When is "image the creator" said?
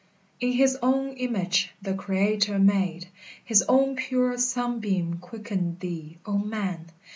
1.13-2.57